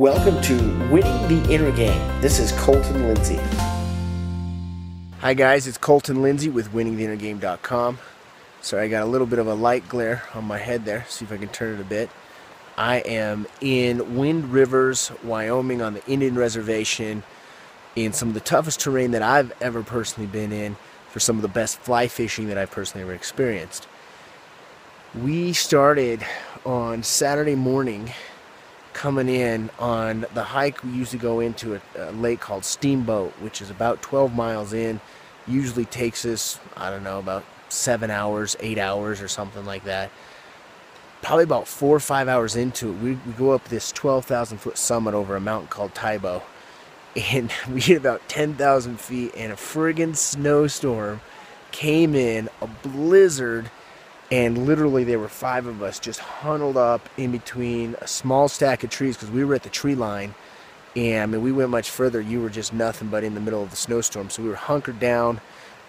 Welcome 0.00 0.40
to 0.44 0.54
Winning 0.90 1.28
the 1.28 1.52
Inner 1.52 1.70
Game. 1.72 2.22
This 2.22 2.38
is 2.38 2.52
Colton 2.52 3.06
Lindsay. 3.06 3.38
Hi 5.18 5.34
guys, 5.34 5.66
it's 5.66 5.76
Colton 5.76 6.22
Lindsay 6.22 6.48
with 6.48 6.72
winningtheinnergame.com. 6.72 7.98
Sorry, 8.62 8.84
I 8.86 8.88
got 8.88 9.02
a 9.02 9.04
little 9.04 9.26
bit 9.26 9.38
of 9.38 9.46
a 9.46 9.52
light 9.52 9.86
glare 9.90 10.22
on 10.32 10.46
my 10.46 10.56
head 10.56 10.86
there. 10.86 11.04
See 11.06 11.26
if 11.26 11.32
I 11.32 11.36
can 11.36 11.50
turn 11.50 11.74
it 11.74 11.82
a 11.82 11.84
bit. 11.84 12.08
I 12.78 13.00
am 13.00 13.46
in 13.60 14.16
Wind 14.16 14.50
Rivers, 14.50 15.12
Wyoming 15.22 15.82
on 15.82 15.92
the 15.92 16.06
Indian 16.06 16.34
Reservation 16.34 17.22
in 17.94 18.14
some 18.14 18.28
of 18.28 18.32
the 18.32 18.40
toughest 18.40 18.80
terrain 18.80 19.10
that 19.10 19.22
I've 19.22 19.52
ever 19.60 19.82
personally 19.82 20.28
been 20.28 20.50
in 20.50 20.78
for 21.10 21.20
some 21.20 21.36
of 21.36 21.42
the 21.42 21.48
best 21.48 21.78
fly 21.78 22.08
fishing 22.08 22.48
that 22.48 22.56
I've 22.56 22.70
personally 22.70 23.02
ever 23.02 23.12
experienced. 23.12 23.86
We 25.14 25.52
started 25.52 26.24
on 26.64 27.02
Saturday 27.02 27.54
morning 27.54 28.14
coming 28.92 29.28
in 29.28 29.70
on 29.78 30.26
the 30.34 30.42
hike 30.42 30.82
we 30.82 30.90
usually 30.90 31.18
go 31.18 31.40
into 31.40 31.74
a, 31.74 31.80
a, 31.96 32.12
lake 32.12 32.40
called 32.40 32.64
Steamboat, 32.64 33.32
which 33.40 33.60
is 33.60 33.70
about 33.70 34.02
12 34.02 34.34
miles 34.34 34.72
in. 34.72 35.00
Usually 35.46 35.84
takes 35.84 36.24
us, 36.24 36.58
I 36.76 36.90
don't 36.90 37.04
know, 37.04 37.18
about 37.18 37.44
seven 37.68 38.10
hours, 38.10 38.56
eight 38.60 38.78
hours, 38.78 39.20
or 39.20 39.28
something 39.28 39.64
like 39.64 39.84
that. 39.84 40.10
Probably 41.22 41.44
about 41.44 41.68
four 41.68 41.96
or 41.96 42.00
five 42.00 42.28
hours 42.28 42.56
into 42.56 42.90
it, 42.90 42.98
we, 42.98 43.12
we 43.26 43.32
go 43.32 43.52
up 43.52 43.64
this 43.68 43.92
12,000 43.92 44.58
foot 44.58 44.78
summit 44.78 45.14
over 45.14 45.36
a 45.36 45.40
mountain 45.40 45.68
called 45.68 45.94
Tahoe. 45.94 46.42
And 47.32 47.52
we 47.70 47.80
hit 47.80 47.98
about 47.98 48.28
10,000 48.28 49.00
feet, 49.00 49.32
and 49.36 49.52
a 49.52 49.56
friggin' 49.56 50.16
snowstorm 50.16 51.20
came 51.70 52.14
in, 52.14 52.48
a 52.60 52.66
blizzard 52.66 53.70
and 54.30 54.66
literally 54.66 55.04
there 55.04 55.18
were 55.18 55.28
five 55.28 55.66
of 55.66 55.82
us 55.82 55.98
just 55.98 56.20
huddled 56.20 56.76
up 56.76 57.08
in 57.16 57.32
between 57.32 57.96
a 58.00 58.06
small 58.06 58.48
stack 58.48 58.84
of 58.84 58.90
trees 58.90 59.16
because 59.16 59.30
we 59.30 59.44
were 59.44 59.54
at 59.54 59.62
the 59.62 59.70
tree 59.70 59.94
line. 59.94 60.34
And 60.96 61.22
I 61.22 61.26
mean 61.26 61.42
we 61.42 61.52
went 61.52 61.70
much 61.70 61.90
further. 61.90 62.20
You 62.20 62.40
were 62.40 62.50
just 62.50 62.72
nothing 62.72 63.08
but 63.08 63.24
in 63.24 63.34
the 63.34 63.40
middle 63.40 63.62
of 63.62 63.70
the 63.70 63.76
snowstorm. 63.76 64.30
So 64.30 64.42
we 64.42 64.48
were 64.48 64.56
hunkered 64.56 65.00
down 65.00 65.40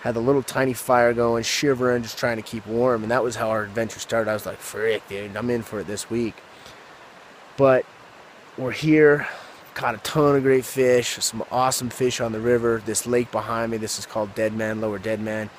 had 0.00 0.14
the 0.14 0.20
little 0.20 0.42
tiny 0.42 0.72
fire 0.72 1.12
going 1.12 1.42
shivering 1.42 2.02
just 2.02 2.18
trying 2.18 2.36
to 2.36 2.42
keep 2.42 2.66
warm. 2.66 3.02
And 3.02 3.10
that 3.10 3.22
was 3.22 3.36
how 3.36 3.50
our 3.50 3.62
adventure 3.62 4.00
started. 4.00 4.30
I 4.30 4.34
was 4.34 4.46
like 4.46 4.58
frick 4.58 5.06
dude 5.08 5.36
I'm 5.36 5.50
in 5.50 5.62
for 5.62 5.80
it 5.80 5.86
this 5.86 6.08
week. 6.08 6.34
But 7.56 7.84
we're 8.56 8.72
here 8.72 9.28
caught 9.74 9.94
a 9.94 9.98
ton 9.98 10.36
of 10.36 10.42
great 10.42 10.64
fish 10.64 11.16
some 11.20 11.44
awesome 11.50 11.88
fish 11.88 12.20
on 12.20 12.32
the 12.32 12.40
river 12.40 12.82
this 12.84 13.06
lake 13.06 13.30
behind 13.30 13.70
me. 13.70 13.76
This 13.76 13.98
is 13.98 14.06
called 14.06 14.34
Dead 14.34 14.54
Man 14.54 14.80
Lower 14.80 14.98
Dead 14.98 15.20
Man 15.20 15.50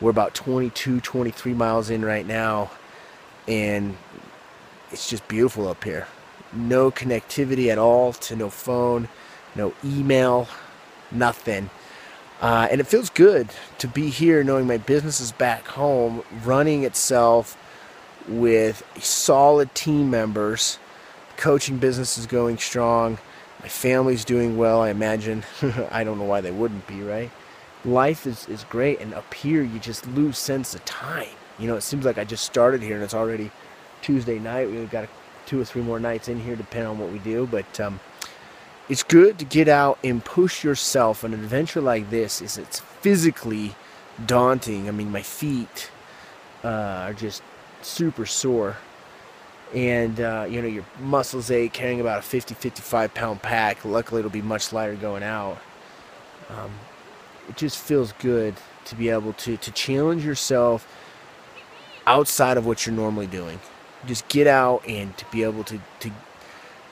we're 0.00 0.10
about 0.10 0.34
22, 0.34 1.00
23 1.00 1.54
miles 1.54 1.90
in 1.90 2.04
right 2.04 2.26
now, 2.26 2.70
and 3.48 3.96
it's 4.90 5.08
just 5.08 5.26
beautiful 5.28 5.68
up 5.68 5.84
here. 5.84 6.06
No 6.52 6.90
connectivity 6.90 7.68
at 7.70 7.78
all 7.78 8.12
to 8.12 8.36
no 8.36 8.50
phone, 8.50 9.08
no 9.54 9.72
email, 9.84 10.48
nothing. 11.10 11.70
Uh, 12.40 12.68
and 12.70 12.80
it 12.80 12.86
feels 12.86 13.08
good 13.10 13.48
to 13.78 13.88
be 13.88 14.10
here 14.10 14.44
knowing 14.44 14.66
my 14.66 14.76
business 14.76 15.20
is 15.20 15.32
back 15.32 15.66
home, 15.68 16.22
running 16.44 16.84
itself 16.84 17.56
with 18.28 18.82
solid 19.02 19.74
team 19.74 20.10
members. 20.10 20.78
Coaching 21.38 21.78
business 21.78 22.18
is 22.18 22.26
going 22.26 22.58
strong. 22.58 23.18
My 23.62 23.68
family's 23.68 24.24
doing 24.24 24.58
well, 24.58 24.82
I 24.82 24.90
imagine. 24.90 25.44
I 25.90 26.04
don't 26.04 26.18
know 26.18 26.24
why 26.24 26.42
they 26.42 26.50
wouldn't 26.50 26.86
be, 26.86 27.02
right? 27.02 27.30
Life 27.86 28.26
is, 28.26 28.48
is 28.48 28.64
great 28.64 29.00
and 29.00 29.14
up 29.14 29.32
here 29.32 29.62
you 29.62 29.78
just 29.78 30.06
lose 30.08 30.36
sense 30.36 30.74
of 30.74 30.84
time. 30.84 31.28
You 31.58 31.68
know 31.68 31.76
it 31.76 31.82
seems 31.82 32.04
like 32.04 32.18
i 32.18 32.24
just 32.24 32.44
started 32.44 32.82
here 32.82 32.96
and 32.96 33.04
it's 33.04 33.14
already 33.14 33.50
tuesday 34.02 34.38
night. 34.38 34.70
We've 34.70 34.90
got 34.90 35.08
two 35.46 35.60
or 35.60 35.64
three 35.64 35.82
more 35.82 36.00
nights 36.00 36.28
in 36.28 36.40
here 36.40 36.56
depending 36.56 36.90
on 36.90 36.98
what 36.98 37.12
we 37.12 37.18
do 37.20 37.46
but 37.46 37.80
um, 37.80 38.00
it's 38.88 39.02
good 39.02 39.38
to 39.38 39.44
get 39.44 39.68
out 39.68 39.98
and 40.04 40.24
push 40.24 40.62
yourself. 40.64 41.24
An 41.24 41.32
adventure 41.32 41.80
like 41.80 42.10
this 42.10 42.42
is 42.42 42.58
it's 42.58 42.80
physically 42.80 43.74
daunting. 44.26 44.88
I 44.88 44.90
mean 44.90 45.10
my 45.10 45.22
feet 45.22 45.90
uh, 46.64 47.06
are 47.06 47.14
just 47.14 47.42
super 47.82 48.26
sore. 48.26 48.76
And 49.74 50.20
uh, 50.20 50.46
you 50.48 50.60
know 50.60 50.68
your 50.68 50.84
muscles 51.00 51.50
ache 51.50 51.72
carrying 51.72 52.00
about 52.00 52.18
a 52.18 52.22
50 52.22 52.54
55 52.54 53.14
pound 53.14 53.42
pack. 53.42 53.84
Luckily 53.84 54.20
it'll 54.20 54.30
be 54.30 54.42
much 54.42 54.72
lighter 54.72 54.94
going 54.94 55.22
out. 55.22 55.58
Um, 56.50 56.70
it 57.48 57.56
just 57.56 57.78
feels 57.78 58.12
good 58.12 58.54
to 58.86 58.94
be 58.94 59.08
able 59.08 59.32
to 59.34 59.56
to 59.56 59.70
challenge 59.72 60.24
yourself 60.24 60.86
outside 62.06 62.56
of 62.56 62.66
what 62.66 62.86
you're 62.86 62.94
normally 62.94 63.26
doing. 63.26 63.60
Just 64.06 64.28
get 64.28 64.46
out 64.46 64.86
and 64.86 65.16
to 65.18 65.24
be 65.26 65.42
able 65.42 65.64
to 65.64 65.80
to 66.00 66.10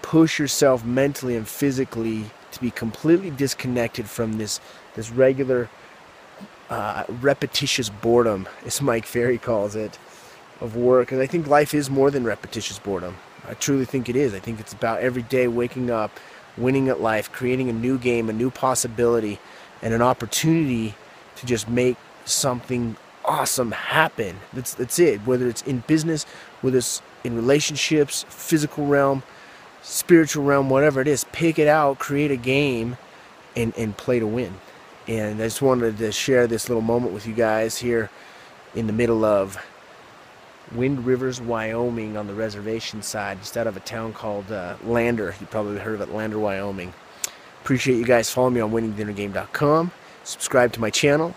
push 0.03 0.39
yourself 0.39 0.85
mentally 0.85 1.37
and 1.37 1.49
physically 1.49 2.27
to 2.53 2.61
be 2.61 2.71
completely 2.71 3.31
disconnected 3.31 4.09
from 4.09 4.39
this 4.39 4.61
this 4.95 5.11
regular 5.11 5.69
uh, 6.71 7.05
repetitious 7.21 7.89
boredom, 7.89 8.49
as 8.65 8.81
Mike 8.81 9.07
Ferry 9.07 9.39
calls 9.39 9.77
it, 9.77 9.99
of 10.61 10.77
work. 10.77 11.13
And 11.13 11.21
I 11.21 11.27
think 11.27 11.47
life 11.47 11.75
is 11.75 11.91
more 11.91 12.11
than 12.11 12.25
repetitious 12.25 12.79
boredom. 12.79 13.17
I 13.49 13.55
truly 13.55 13.85
think 13.85 14.09
it 14.09 14.17
is. 14.17 14.35
I 14.35 14.39
think 14.39 14.61
it's 14.61 14.73
about 14.73 15.01
every 15.01 15.23
day 15.23 15.47
waking 15.47 15.91
up, 15.91 16.19
winning 16.57 16.89
at 16.89 17.01
life, 17.01 17.31
creating 17.31 17.69
a 17.69 17.73
new 17.73 17.99
game, 17.99 18.31
a 18.31 18.33
new 18.33 18.51
possibility, 18.51 19.39
and 19.85 19.95
an 19.95 20.03
opportunity 20.03 20.97
to 21.37 21.47
just 21.47 21.69
make 21.69 21.97
something 22.25 22.97
awesome 23.25 23.73
happen. 23.73 24.39
That's 24.53 24.75
that's 24.75 24.99
it. 24.99 25.21
Whether 25.21 25.49
it's 25.49 25.63
in 25.63 25.81
business, 25.87 26.25
whether 26.63 26.79
it's 26.79 27.03
in 27.23 27.37
relationships, 27.37 28.25
physical 28.29 28.87
realm, 28.87 29.23
spiritual 29.83 30.45
realm, 30.45 30.71
whatever 30.71 31.01
it 31.01 31.09
is, 31.09 31.25
pick 31.33 31.59
it 31.59 31.69
out, 31.69 32.01
create 32.01 32.33
a 32.33 32.37
game, 32.37 32.97
and 33.55 33.73
and 33.77 33.97
play 33.97 34.19
to 34.19 34.27
win. 34.27 34.55
And 35.07 35.41
I 35.41 35.45
just 35.45 35.63
wanted 35.63 35.99
to 35.99 36.13
share 36.13 36.47
this 36.47 36.69
little 36.69 36.83
moment 36.83 37.13
with 37.13 37.27
you 37.27 37.35
guys 37.35 37.79
here 37.79 38.11
in 38.75 38.87
the 38.87 38.93
middle 38.93 39.25
of 39.25 39.59
Wind 40.75 41.05
Rivers, 41.05 41.43
Wyoming, 41.43 42.17
on 42.17 42.27
the 42.27 42.35
reservation 42.35 43.03
side, 43.03 43.39
just 43.41 43.57
out 43.59 43.67
of 43.67 43.77
a 43.77 43.81
town 43.81 44.15
called 44.15 44.51
uh, 44.51 44.77
Lander. 44.83 45.35
You 45.41 45.47
probably 45.47 45.79
heard 45.79 45.95
of 45.95 46.01
it, 46.01 46.15
Lander, 46.15 46.39
Wyoming. 46.39 46.95
Appreciate 47.65 47.97
you 47.97 48.05
guys 48.05 48.29
following 48.29 48.53
me 48.53 48.61
on 48.61 48.73
winningtheinnergame.com. 48.73 49.91
Subscribe 50.23 50.71
to 50.75 50.81
my 50.83 50.91
channel. 50.91 51.35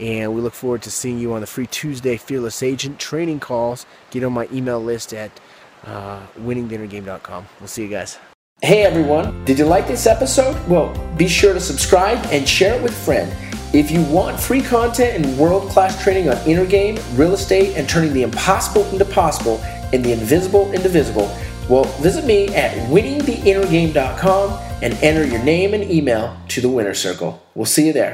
And 0.00 0.34
we 0.34 0.40
look 0.40 0.52
forward 0.52 0.82
to 0.82 0.90
seeing 0.90 1.20
you 1.20 1.32
on 1.32 1.42
the 1.42 1.46
free 1.46 1.68
Tuesday 1.68 2.16
Fearless 2.16 2.60
Agent 2.60 2.98
training 2.98 3.38
calls. 3.38 3.86
Get 4.10 4.24
on 4.24 4.32
my 4.32 4.48
email 4.52 4.82
list 4.82 5.14
at 5.14 5.30
uh, 5.86 6.26
winningtheinnergame.com. 6.40 7.46
We'll 7.60 7.68
see 7.68 7.82
you 7.82 7.88
guys. 7.88 8.18
Hey 8.62 8.82
everyone, 8.82 9.44
did 9.44 9.60
you 9.60 9.64
like 9.64 9.86
this 9.86 10.08
episode? 10.08 10.56
Well, 10.66 10.92
be 11.16 11.28
sure 11.28 11.54
to 11.54 11.60
subscribe 11.60 12.18
and 12.32 12.48
share 12.48 12.74
it 12.74 12.82
with 12.82 12.90
a 12.90 13.04
friend. 13.04 13.32
If 13.72 13.92
you 13.92 14.02
want 14.04 14.40
free 14.40 14.60
content 14.60 15.24
and 15.24 15.38
world 15.38 15.70
class 15.70 16.02
training 16.02 16.30
on 16.30 16.36
inner 16.48 16.66
game, 16.66 16.98
real 17.14 17.34
estate, 17.34 17.76
and 17.76 17.88
turning 17.88 18.12
the 18.12 18.22
impossible 18.22 18.84
into 18.86 19.04
possible 19.04 19.60
and 19.92 20.04
the 20.04 20.12
invisible 20.12 20.72
into 20.72 20.88
visible, 20.88 21.30
well, 21.68 21.84
visit 22.02 22.24
me 22.24 22.48
at 22.54 22.72
winningtheinnergame.com 22.88 24.60
and 24.82 24.94
enter 24.94 25.24
your 25.26 25.42
name 25.42 25.74
and 25.74 25.90
email 25.90 26.36
to 26.48 26.60
the 26.60 26.68
winner 26.68 26.94
circle. 26.94 27.42
We'll 27.54 27.64
see 27.64 27.86
you 27.86 27.92
there. 27.92 28.12